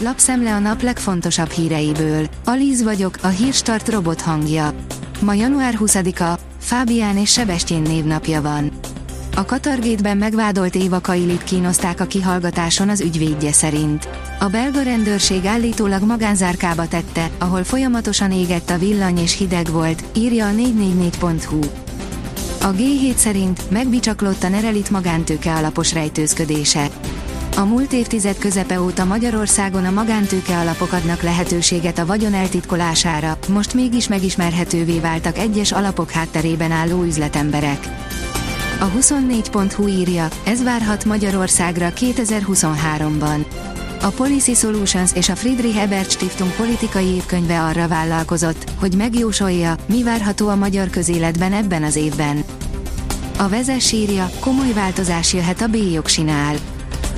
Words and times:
lapszemle 0.00 0.54
a 0.54 0.58
nap 0.58 0.82
legfontosabb 0.82 1.50
híreiből. 1.50 2.26
Alíz 2.44 2.82
vagyok, 2.82 3.18
a 3.22 3.26
hírstart 3.26 3.88
robot 3.88 4.20
hangja. 4.20 4.72
Ma 5.20 5.34
január 5.34 5.74
20-a, 5.80 6.38
Fábián 6.60 7.16
és 7.16 7.32
Sebestyén 7.32 7.82
névnapja 7.82 8.42
van. 8.42 8.70
A 9.36 9.44
Katargétben 9.44 10.16
megvádolt 10.16 10.74
Éva 10.74 11.00
Kailit 11.00 11.44
kínozták 11.44 12.00
a 12.00 12.04
kihallgatáson 12.04 12.88
az 12.88 13.00
ügyvédje 13.00 13.52
szerint. 13.52 14.08
A 14.38 14.46
belga 14.46 14.82
rendőrség 14.82 15.44
állítólag 15.44 16.02
magánzárkába 16.02 16.88
tette, 16.88 17.30
ahol 17.38 17.64
folyamatosan 17.64 18.32
égett 18.32 18.70
a 18.70 18.78
villany 18.78 19.18
és 19.18 19.36
hideg 19.36 19.70
volt, 19.70 20.04
írja 20.16 20.46
a 20.46 20.50
444.hu. 20.50 21.60
A 22.60 22.72
G7 22.72 23.14
szerint 23.14 23.70
megbicsaklott 23.70 24.42
a 24.42 24.48
Nerelit 24.48 24.90
magántőke 24.90 25.54
alapos 25.54 25.92
rejtőzködése. 25.92 26.88
A 27.58 27.64
múlt 27.64 27.92
évtized 27.92 28.38
közepe 28.38 28.80
óta 28.80 29.04
Magyarországon 29.04 29.84
a 29.84 29.90
magántőke 29.90 30.58
alapok 30.58 30.92
adnak 30.92 31.22
lehetőséget 31.22 31.98
a 31.98 32.06
vagyon 32.06 32.34
eltitkolására, 32.34 33.38
most 33.48 33.74
mégis 33.74 34.08
megismerhetővé 34.08 34.98
váltak 34.98 35.38
egyes 35.38 35.72
alapok 35.72 36.10
hátterében 36.10 36.70
álló 36.70 37.02
üzletemberek. 37.02 37.88
A 38.80 38.90
24.hu 38.98 39.86
írja, 39.86 40.28
ez 40.44 40.62
várhat 40.62 41.04
Magyarországra 41.04 41.92
2023-ban. 41.96 43.46
A 44.00 44.08
Policy 44.08 44.54
Solutions 44.54 45.14
és 45.14 45.28
a 45.28 45.36
Friedrich 45.36 45.82
Ebert 45.82 46.10
Stiftung 46.10 46.50
politikai 46.50 47.06
évkönyve 47.06 47.62
arra 47.62 47.88
vállalkozott, 47.88 48.70
hogy 48.78 48.94
megjósolja, 48.96 49.74
mi 49.86 50.02
várható 50.02 50.48
a 50.48 50.56
magyar 50.56 50.90
közéletben 50.90 51.52
ebben 51.52 51.82
az 51.82 51.96
évben. 51.96 52.44
A 53.38 53.48
vezes 53.48 53.92
írja, 53.92 54.30
komoly 54.40 54.72
változás 54.72 55.32
jöhet 55.32 55.60
a 55.60 55.66
B-jogsinál. 55.66 56.56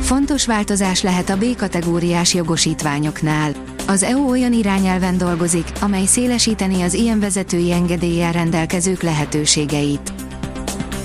Fontos 0.00 0.46
változás 0.46 1.02
lehet 1.02 1.30
a 1.30 1.36
B-kategóriás 1.36 2.34
jogosítványoknál. 2.34 3.52
Az 3.86 4.02
EU 4.02 4.30
olyan 4.30 4.52
irányelven 4.52 5.18
dolgozik, 5.18 5.66
amely 5.80 6.04
szélesíteni 6.06 6.82
az 6.82 6.94
ilyen 6.94 7.20
vezetői 7.20 7.72
engedéllyel 7.72 8.32
rendelkezők 8.32 9.02
lehetőségeit. 9.02 10.12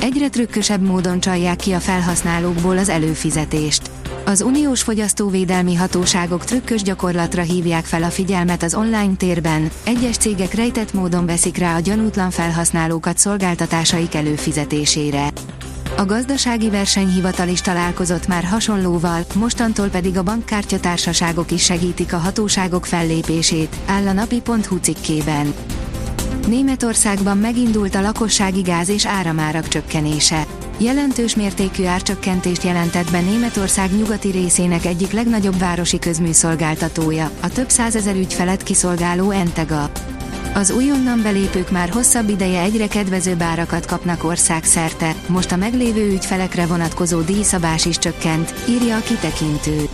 Egyre 0.01 0.29
trükkösebb 0.29 0.81
módon 0.81 1.19
csalják 1.19 1.57
ki 1.57 1.71
a 1.71 1.79
felhasználókból 1.79 2.77
az 2.77 2.89
előfizetést. 2.89 3.89
Az 4.25 4.41
uniós 4.41 4.81
fogyasztóvédelmi 4.81 5.75
hatóságok 5.75 6.43
trükkös 6.43 6.81
gyakorlatra 6.81 7.41
hívják 7.41 7.85
fel 7.85 8.03
a 8.03 8.09
figyelmet 8.09 8.63
az 8.63 8.75
online 8.75 9.15
térben, 9.17 9.69
egyes 9.85 10.17
cégek 10.17 10.53
rejtett 10.53 10.93
módon 10.93 11.25
veszik 11.25 11.57
rá 11.57 11.75
a 11.75 11.79
gyanútlan 11.79 12.29
felhasználókat 12.29 13.17
szolgáltatásaik 13.17 14.15
előfizetésére. 14.15 15.31
A 15.97 16.05
gazdasági 16.05 16.69
versenyhivatal 16.69 17.47
is 17.47 17.61
találkozott 17.61 18.27
már 18.27 18.43
hasonlóval, 18.43 19.25
mostantól 19.35 19.87
pedig 19.87 20.17
a 20.17 20.23
bankkártyatársaságok 20.23 21.51
is 21.51 21.63
segítik 21.63 22.13
a 22.13 22.17
hatóságok 22.17 22.85
fellépését, 22.85 23.75
áll 23.85 24.07
a 24.07 24.13
napi.hu 24.13 24.77
cikkében. 24.81 25.53
Németországban 26.47 27.37
megindult 27.37 27.95
a 27.95 28.01
lakossági 28.01 28.61
gáz 28.61 28.89
és 28.89 29.05
áramárak 29.05 29.67
csökkenése. 29.67 30.45
Jelentős 30.77 31.35
mértékű 31.35 31.85
árcsökkentést 31.85 32.63
jelentett 32.63 33.11
be 33.11 33.21
Németország 33.21 33.95
nyugati 33.97 34.29
részének 34.29 34.85
egyik 34.85 35.11
legnagyobb 35.11 35.57
városi 35.57 35.99
közműszolgáltatója, 35.99 37.29
a 37.41 37.49
több 37.49 37.69
százezer 37.69 38.15
ügyfelet 38.15 38.63
kiszolgáló 38.63 39.31
Entega. 39.31 39.89
Az 40.55 40.71
újonnan 40.71 41.21
belépők 41.21 41.71
már 41.71 41.89
hosszabb 41.89 42.29
ideje 42.29 42.61
egyre 42.61 42.87
kedvezőbb 42.87 43.41
árakat 43.41 43.85
kapnak 43.85 44.23
országszerte, 44.23 45.15
most 45.27 45.51
a 45.51 45.55
meglévő 45.55 46.11
ügyfelekre 46.11 46.65
vonatkozó 46.65 47.21
díjszabás 47.21 47.85
is 47.85 47.97
csökkent, 47.97 48.53
írja 48.69 48.95
a 48.95 48.99
kitekintő. 48.99 49.89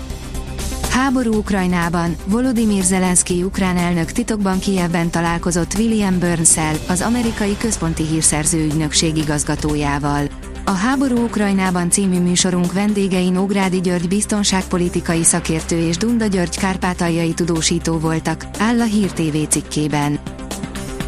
Háború 0.90 1.34
Ukrajnában, 1.34 2.16
Volodymyr 2.26 2.84
Zelenszky 2.84 3.44
ukrán 3.44 3.78
elnök 3.78 4.12
titokban 4.12 4.60
Kijevben 4.60 5.10
találkozott 5.10 5.74
William 5.78 6.20
burns 6.20 6.58
az 6.88 7.02
amerikai 7.02 7.58
központi 7.58 8.04
hírszerző 8.04 8.64
ügynökség 8.66 9.18
igazgatójával. 9.18 10.28
A 10.66 10.72
Háború 10.72 11.24
Ukrajnában 11.24 11.90
című 11.90 12.20
műsorunk 12.20 12.74
vendégei 12.74 13.30
Nógrádi 13.30 13.82
György 13.82 14.08
biztonságpolitikai 14.08 15.24
szakértő 15.24 15.88
és 15.88 15.98
Dunda 15.98 16.26
György 16.26 16.58
kárpátaljai 16.58 17.34
tudósító 17.34 17.98
voltak, 17.98 18.46
áll 18.60 18.80
a 18.80 18.86
Hír 18.86 19.12
TV 19.12 19.48
cikkében. 19.50 20.20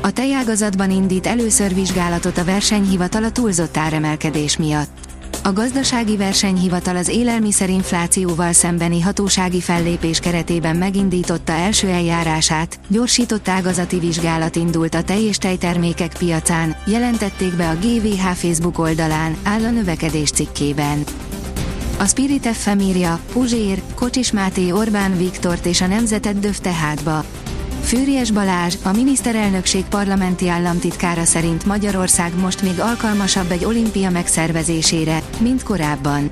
A 0.06 0.12
tejágazatban 0.12 0.91
indít 0.91 1.28
először 1.28 1.74
vizsgálatot 1.74 2.38
a 2.38 2.44
versenyhivatal 2.44 3.24
a 3.24 3.31
túlzott 3.31 3.78
áremelkedés 3.78 4.58
miatt. 4.58 4.97
A 5.44 5.53
gazdasági 5.53 6.18
versenyhivatal 6.18 6.96
az 6.96 7.08
élelmiszerinflációval 7.08 8.53
szembeni 8.53 9.02
hatósági 9.02 9.62
fellépés 9.62 10.19
keretében 10.19 10.75
megindította 10.75 11.52
első 11.52 11.88
eljárását, 11.88 12.80
gyorsított 12.88 13.47
ágazati 13.47 14.00
vizsgálat 14.00 14.56
indult 14.56 14.96
a 14.96 15.03
tej 15.03 15.24
és 15.24 15.38
tejtermékek 15.38 16.18
piacán, 16.18 16.75
jelentették 16.85 17.56
be 17.56 17.70
a 17.70 17.75
GVH 17.75 18.25
Facebook 18.25 18.80
oldalán, 18.80 19.35
áll 19.44 19.64
a 19.64 19.70
növekedés 19.70 20.31
cikkében. 20.31 21.03
A 22.00 22.06
Spirit 22.06 22.47
FM 22.47 22.80
írja, 22.80 23.20
Puzsér, 23.34 23.81
Kocsis 23.96 24.31
Máté 24.31 24.72
Orbán 24.72 25.18
Viktort 25.18 25.66
és 25.66 25.81
a 25.81 25.88
nemzetet 25.88 26.40
döfte 26.40 26.72
hátba. 26.72 27.25
Fűries 27.84 28.32
Balázs, 28.32 28.76
a 28.84 28.92
miniszterelnökség 28.92 29.86
parlamenti 29.86 30.50
államtitkára 30.50 31.24
szerint 31.24 31.66
Magyarország 31.66 32.40
most 32.40 32.62
még 32.62 32.80
alkalmasabb 32.80 33.52
egy 33.52 33.66
olimpia 33.66 34.10
megszervezésére, 34.10 35.22
mint 35.40 35.64
korábban. 35.64 36.30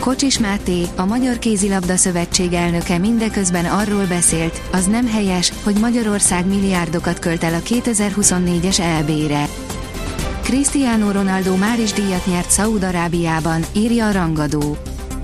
Kocsis 0.00 0.38
Máté, 0.38 0.82
a 0.96 1.04
Magyar 1.04 1.38
Kézilabda 1.38 1.96
Szövetség 1.96 2.52
elnöke 2.52 2.98
mindeközben 2.98 3.64
arról 3.64 4.04
beszélt, 4.04 4.60
az 4.72 4.86
nem 4.86 5.08
helyes, 5.08 5.52
hogy 5.62 5.76
Magyarország 5.80 6.46
milliárdokat 6.46 7.18
költ 7.18 7.44
el 7.44 7.54
a 7.54 7.60
2024-es 7.60 8.78
EB-re. 8.80 9.48
Cristiano 10.42 11.10
Ronaldo 11.12 11.56
már 11.56 11.80
is 11.80 11.92
díjat 11.92 12.26
nyert 12.26 12.50
Szaúd-Arábiában, 12.50 13.62
írja 13.72 14.06
a 14.06 14.12
rangadó 14.12 14.76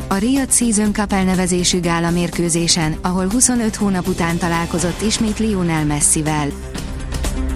a 0.08 0.14
Riyadh 0.16 0.52
Season 0.52 0.92
Cup 0.92 1.12
elnevezésű 1.12 1.80
gála 1.80 2.10
mérkőzésen, 2.10 2.96
ahol 3.02 3.30
25 3.30 3.76
hónap 3.76 4.08
után 4.08 4.36
találkozott 4.36 5.02
ismét 5.02 5.38
Lionel 5.38 5.84
Messivel. 5.84 6.48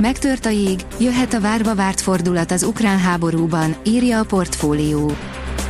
Megtört 0.00 0.47
a 0.47 0.50
jég, 0.50 0.81
jöhet 1.00 1.34
a 1.34 1.41
várva 1.41 1.75
várt 1.75 2.00
fordulat 2.00 2.50
az 2.50 2.62
ukrán 2.62 2.98
háborúban, 2.98 3.76
írja 3.84 4.19
a 4.19 4.25
portfólió. 4.25 5.12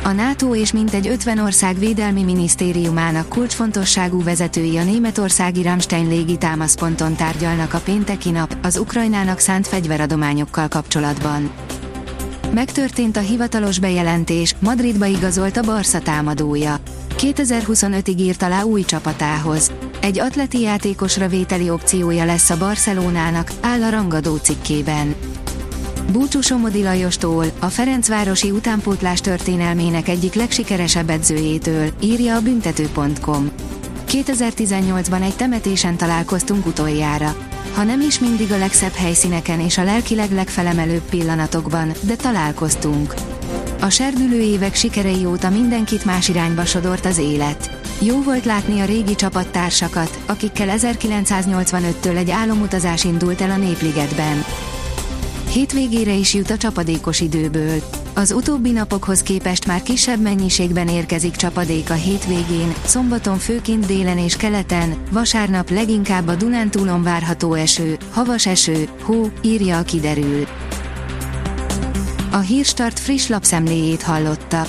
A 0.03 0.11
NATO 0.11 0.55
és 0.55 0.71
mintegy 0.71 1.07
50 1.07 1.39
ország 1.39 1.79
védelmi 1.79 2.23
minisztériumának 2.23 3.29
kulcsfontosságú 3.29 4.23
vezetői 4.23 4.77
a 4.77 4.83
németországi 4.83 5.63
Ramstein 5.63 6.07
légi 6.07 6.37
támaszponton 6.37 7.15
tárgyalnak 7.15 7.73
a 7.73 7.79
pénteki 7.79 8.29
nap 8.29 8.57
az 8.61 8.77
Ukrajnának 8.77 9.39
szánt 9.39 9.67
fegyveradományokkal 9.67 10.67
kapcsolatban. 10.67 11.51
Megtörtént 12.53 13.17
a 13.17 13.19
hivatalos 13.19 13.79
bejelentés, 13.79 14.55
Madridba 14.59 15.05
igazolt 15.05 15.57
a 15.57 15.61
Barca 15.61 15.99
támadója. 15.99 16.79
2025-ig 17.17 18.17
írt 18.17 18.41
alá 18.41 18.61
új 18.61 18.83
csapatához. 18.83 19.71
Egy 20.01 20.19
atleti 20.19 20.59
játékosra 20.59 21.27
vételi 21.27 21.69
opciója 21.69 22.25
lesz 22.25 22.49
a 22.49 22.57
Barcelonának, 22.57 23.51
áll 23.61 23.83
a 23.83 23.89
rangadó 23.89 24.35
cikkében. 24.35 25.15
Búcsú 26.11 26.41
Somodi 26.41 26.83
Lajostól, 26.83 27.45
a 27.59 27.65
Ferencvárosi 27.65 28.51
utánpótlás 28.51 29.21
történelmének 29.21 30.07
egyik 30.07 30.33
legsikeresebb 30.33 31.09
edzőjétől, 31.09 31.89
írja 32.01 32.35
a 32.35 32.41
büntető.com. 32.41 33.51
2018-ban 34.07 35.21
egy 35.23 35.35
temetésen 35.35 35.97
találkoztunk 35.97 36.65
utoljára. 36.65 37.48
Ha 37.79 37.85
nem 37.85 38.01
is 38.01 38.19
mindig 38.19 38.51
a 38.51 38.57
legszebb 38.57 38.93
helyszíneken 38.93 39.59
és 39.59 39.77
a 39.77 39.83
lelkileg 39.83 40.31
legfelemelőbb 40.31 41.01
pillanatokban, 41.09 41.91
de 42.01 42.15
találkoztunk. 42.15 43.13
A 43.81 43.89
serdülő 43.89 44.41
évek 44.41 44.75
sikerei 44.75 45.25
óta 45.25 45.49
mindenkit 45.49 46.05
más 46.05 46.27
irányba 46.27 46.65
sodort 46.65 47.05
az 47.05 47.17
élet. 47.17 47.79
Jó 48.01 48.21
volt 48.21 48.45
látni 48.45 48.79
a 48.79 48.85
régi 48.85 49.15
csapattársakat, 49.15 50.19
akikkel 50.25 50.77
1985-től 50.77 52.17
egy 52.17 52.31
álomutazás 52.31 53.03
indult 53.03 53.41
el 53.41 53.51
a 53.51 53.57
Népligetben. 53.57 54.43
Hétvégére 55.49 56.13
is 56.13 56.33
jut 56.33 56.49
a 56.49 56.57
csapadékos 56.57 57.19
időből. 57.19 57.81
Az 58.19 58.31
utóbbi 58.31 58.71
napokhoz 58.71 59.21
képest 59.21 59.65
már 59.65 59.81
kisebb 59.81 60.21
mennyiségben 60.21 60.87
érkezik 60.87 61.35
csapadék 61.35 61.89
a 61.89 61.93
hétvégén, 61.93 62.73
szombaton 62.85 63.37
főként 63.37 63.85
délen 63.85 64.17
és 64.17 64.35
keleten, 64.35 64.93
vasárnap 65.11 65.69
leginkább 65.69 66.27
a 66.27 66.35
Dunántúlon 66.35 67.03
várható 67.03 67.53
eső, 67.53 67.97
havas 68.11 68.45
eső, 68.45 68.89
hó, 69.03 69.29
írja 69.41 69.77
a 69.77 69.83
kiderül. 69.83 70.47
A 72.31 72.37
Hírstart 72.37 72.99
friss 72.99 73.27
lapszemléjét 73.27 74.01
hallotta. 74.01 74.67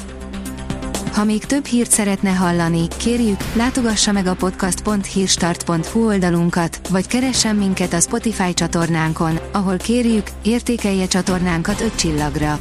Ha 1.12 1.24
még 1.24 1.44
több 1.44 1.64
hírt 1.64 1.90
szeretne 1.90 2.30
hallani, 2.30 2.88
kérjük, 2.96 3.40
látogassa 3.54 4.12
meg 4.12 4.26
a 4.26 4.34
podcast.hírstart.hu 4.34 6.06
oldalunkat, 6.06 6.88
vagy 6.88 7.06
keressen 7.06 7.56
minket 7.56 7.92
a 7.92 8.00
Spotify 8.00 8.54
csatornánkon, 8.54 9.38
ahol 9.52 9.76
kérjük, 9.76 10.26
értékelje 10.42 11.06
csatornánkat 11.06 11.80
5 11.80 11.94
csillagra. 11.94 12.60